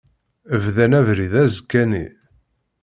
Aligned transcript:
Bdan 0.63 0.91
abrid 0.99 1.33
azekka-nni. 1.43 2.05